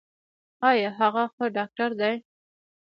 ایا 0.69 0.89
هغه 0.99 1.23
ښه 1.35 1.45
ډاکټر 1.57 1.89
دی؟ 2.01 2.15